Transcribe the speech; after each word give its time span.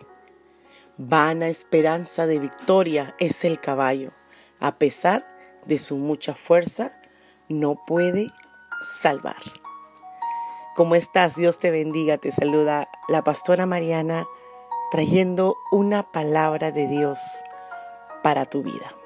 Vana 0.99 1.49
esperanza 1.49 2.27
de 2.27 2.41
victoria 2.41 3.15
es 3.21 3.45
el 3.45 3.61
caballo, 3.61 4.11
a 4.59 4.77
pesar 4.77 5.27
de 5.67 5.79
su 5.79 5.97
mucha 5.97 6.35
fuerza, 6.35 7.01
no 7.49 7.77
puede 7.87 8.27
salvar. 8.85 9.43
¿Cómo 10.75 10.97
estás? 10.97 11.37
Dios 11.37 11.61
te 11.61 11.71
bendiga, 11.71 12.19
te 12.19 12.33
saluda 12.33 12.89
la 13.07 13.23
pastora 13.23 13.67
Mariana 13.67 14.27
trayendo 14.91 15.57
una 15.71 16.11
palabra 16.11 16.73
de 16.73 16.89
Dios 16.89 17.21
para 18.23 18.47
tu 18.47 18.63
vida. 18.63 18.97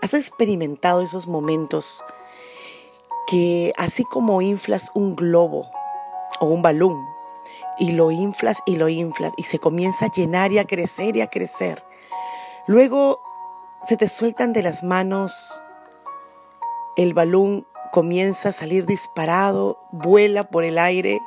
¿Has 0.00 0.14
experimentado 0.14 1.02
esos 1.02 1.26
momentos 1.26 2.04
que 3.32 3.72
así 3.78 4.04
como 4.04 4.42
inflas 4.42 4.90
un 4.92 5.16
globo 5.16 5.70
o 6.38 6.48
un 6.48 6.60
balón 6.60 7.08
y 7.78 7.92
lo 7.92 8.10
inflas 8.10 8.58
y 8.66 8.76
lo 8.76 8.90
inflas 8.90 9.32
y 9.38 9.44
se 9.44 9.58
comienza 9.58 10.04
a 10.04 10.10
llenar 10.10 10.52
y 10.52 10.58
a 10.58 10.66
crecer 10.66 11.16
y 11.16 11.22
a 11.22 11.28
crecer, 11.28 11.82
luego 12.66 13.22
se 13.84 13.96
te 13.96 14.10
sueltan 14.10 14.52
de 14.52 14.62
las 14.62 14.84
manos, 14.84 15.62
el 16.98 17.14
balón 17.14 17.66
comienza 17.90 18.50
a 18.50 18.52
salir 18.52 18.84
disparado, 18.84 19.82
vuela 19.92 20.50
por 20.50 20.64
el 20.64 20.78
aire 20.78 21.18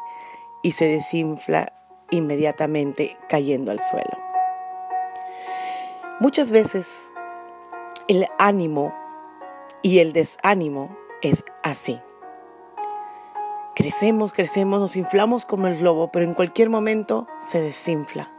y 0.62 0.74
se 0.74 0.86
desinfla 0.86 1.74
inmediatamente 2.12 3.18
cayendo 3.28 3.72
al 3.72 3.80
suelo. 3.80 4.16
Muchas 6.20 6.52
veces 6.52 6.88
el 8.08 8.28
ánimo 8.38 8.94
y 9.82 9.98
el 9.98 10.14
desánimo 10.14 10.96
es 11.30 11.44
así. 11.64 12.00
Crecemos, 13.76 14.32
crecemos, 14.32 14.80
nos 14.80 14.96
inflamos 14.96 15.46
como 15.46 15.68
el 15.68 15.78
globo, 15.78 16.12
pero 16.12 16.26
en 16.26 16.34
cualquier 16.34 16.70
momento 16.70 17.28
se 17.42 17.62
desinfla 17.62 18.32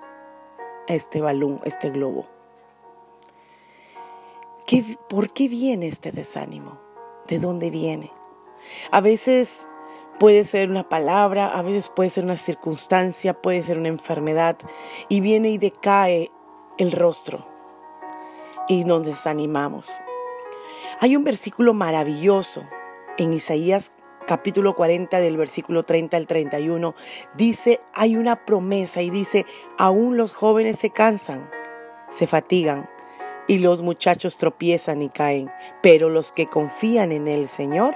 este 0.86 1.20
balón, 1.20 1.60
este 1.64 1.90
globo. 1.90 2.26
¿Qué, 4.66 4.96
¿Por 5.08 5.32
qué 5.32 5.48
viene 5.48 5.88
este 5.88 6.10
desánimo? 6.10 6.78
¿De 7.28 7.38
dónde 7.38 7.70
viene? 7.70 8.10
A 8.90 9.00
veces 9.00 9.68
puede 10.18 10.44
ser 10.44 10.70
una 10.70 10.88
palabra, 10.88 11.48
a 11.48 11.62
veces 11.62 11.88
puede 11.88 12.10
ser 12.10 12.24
una 12.24 12.36
circunstancia, 12.36 13.34
puede 13.34 13.62
ser 13.62 13.78
una 13.78 13.88
enfermedad 13.88 14.56
y 15.08 15.20
viene 15.20 15.50
y 15.50 15.58
decae 15.58 16.30
el 16.78 16.92
rostro 16.92 17.46
y 18.68 18.84
nos 18.84 19.04
desanimamos. 19.04 20.00
Hay 20.98 21.14
un 21.14 21.24
versículo 21.24 21.74
maravilloso 21.74 22.64
en 23.18 23.32
Isaías 23.32 23.90
capítulo 24.26 24.74
40 24.74 25.20
del 25.20 25.36
versículo 25.36 25.84
30 25.84 26.16
al 26.16 26.26
31. 26.26 26.94
Dice, 27.34 27.80
hay 27.94 28.16
una 28.16 28.44
promesa 28.44 29.00
y 29.02 29.10
dice, 29.10 29.46
aún 29.78 30.16
los 30.16 30.32
jóvenes 30.32 30.78
se 30.78 30.90
cansan, 30.90 31.48
se 32.10 32.26
fatigan 32.26 32.90
y 33.46 33.58
los 33.58 33.82
muchachos 33.82 34.36
tropiezan 34.36 35.02
y 35.02 35.08
caen, 35.08 35.50
pero 35.82 36.08
los 36.08 36.32
que 36.32 36.46
confían 36.46 37.12
en 37.12 37.28
el 37.28 37.48
Señor 37.48 37.94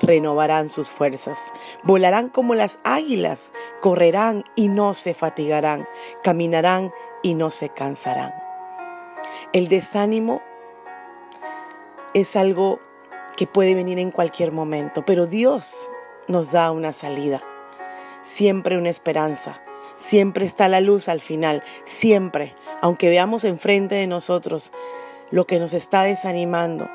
renovarán 0.00 0.70
sus 0.70 0.90
fuerzas, 0.90 1.38
volarán 1.82 2.30
como 2.30 2.54
las 2.54 2.78
águilas, 2.84 3.52
correrán 3.80 4.44
y 4.56 4.68
no 4.68 4.94
se 4.94 5.12
fatigarán, 5.12 5.86
caminarán 6.22 6.92
y 7.22 7.34
no 7.34 7.50
se 7.50 7.68
cansarán. 7.68 8.32
El 9.52 9.68
desánimo 9.68 10.40
es 12.14 12.34
algo 12.34 12.80
que 13.40 13.46
puede 13.46 13.74
venir 13.74 13.98
en 13.98 14.10
cualquier 14.10 14.52
momento, 14.52 15.02
pero 15.06 15.24
Dios 15.24 15.90
nos 16.28 16.52
da 16.52 16.72
una 16.72 16.92
salida, 16.92 17.42
siempre 18.22 18.76
una 18.76 18.90
esperanza, 18.90 19.62
siempre 19.96 20.44
está 20.44 20.68
la 20.68 20.82
luz 20.82 21.08
al 21.08 21.22
final, 21.22 21.62
siempre, 21.86 22.54
aunque 22.82 23.08
veamos 23.08 23.44
enfrente 23.44 23.94
de 23.94 24.06
nosotros 24.06 24.72
lo 25.30 25.46
que 25.46 25.58
nos 25.58 25.72
está 25.72 26.02
desanimando. 26.02 26.90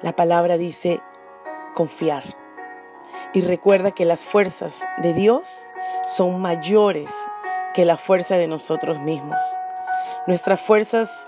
La 0.00 0.14
palabra 0.14 0.58
dice 0.58 1.00
confiar. 1.74 2.22
Y 3.34 3.40
recuerda 3.40 3.90
que 3.90 4.04
las 4.04 4.24
fuerzas 4.24 4.84
de 4.98 5.12
Dios 5.12 5.66
son 6.06 6.40
mayores 6.40 7.10
que 7.74 7.84
la 7.84 7.96
fuerza 7.96 8.36
de 8.36 8.46
nosotros 8.46 9.00
mismos. 9.00 9.42
Nuestras 10.28 10.60
fuerzas 10.60 11.26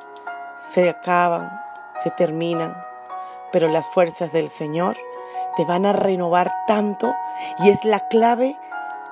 se 0.73 0.89
acaban, 0.89 1.51
se 2.05 2.13
terminan, 2.13 2.77
pero 3.55 3.69
las 3.69 3.89
fuerzas 3.89 4.33
del 4.33 4.51
Señor 4.51 4.97
te 5.57 5.65
van 5.65 5.87
a 5.87 5.93
renovar 5.93 6.53
tanto 6.67 7.15
y 7.61 7.71
es 7.71 7.85
la 7.85 8.09
clave 8.09 8.57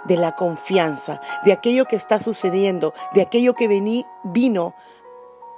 de 0.05 0.17
la 0.17 0.35
confianza, 0.35 1.21
de 1.45 1.53
aquello 1.53 1.85
que 1.85 1.95
está 1.95 2.19
sucediendo, 2.19 2.93
de 3.15 3.23
aquello 3.23 3.55
que 3.55 3.69
vení, 3.69 4.05
vino 4.25 4.75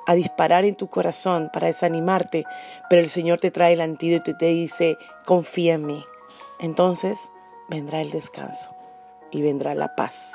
a 0.06 0.14
disparar 0.14 0.66
en 0.66 0.74
tu 0.74 0.88
corazón 0.88 1.48
para 1.50 1.68
desanimarte, 1.68 2.44
pero 2.90 3.00
el 3.00 3.08
Señor 3.08 3.40
te 3.40 3.50
trae 3.50 3.72
el 3.72 3.80
antídoto 3.80 4.32
y 4.32 4.36
te 4.36 4.46
dice, 4.48 4.98
confía 5.24 5.74
en 5.74 5.86
mí. 5.86 6.04
Entonces 6.60 7.30
vendrá 7.70 8.02
el 8.02 8.10
descanso 8.10 8.76
y 9.30 9.40
vendrá 9.40 9.74
la 9.74 9.96
paz. 9.96 10.34